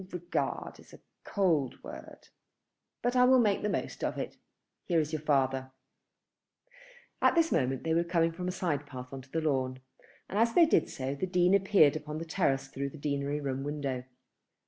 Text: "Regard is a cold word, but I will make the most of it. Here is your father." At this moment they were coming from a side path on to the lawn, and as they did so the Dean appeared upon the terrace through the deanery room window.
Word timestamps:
"Regard 0.11 0.79
is 0.79 0.93
a 0.95 0.99
cold 1.23 1.83
word, 1.83 2.29
but 3.03 3.15
I 3.15 3.23
will 3.25 3.37
make 3.37 3.61
the 3.61 3.69
most 3.69 4.03
of 4.03 4.17
it. 4.17 4.35
Here 4.85 4.99
is 4.99 5.13
your 5.13 5.21
father." 5.21 5.73
At 7.21 7.35
this 7.35 7.51
moment 7.51 7.83
they 7.83 7.93
were 7.93 8.03
coming 8.03 8.31
from 8.31 8.47
a 8.47 8.51
side 8.51 8.87
path 8.87 9.13
on 9.13 9.21
to 9.21 9.29
the 9.31 9.41
lawn, 9.41 9.79
and 10.27 10.39
as 10.39 10.55
they 10.55 10.65
did 10.65 10.89
so 10.89 11.13
the 11.13 11.27
Dean 11.27 11.53
appeared 11.53 11.95
upon 11.95 12.17
the 12.17 12.25
terrace 12.25 12.67
through 12.67 12.89
the 12.89 12.97
deanery 12.97 13.39
room 13.39 13.63
window. 13.63 14.05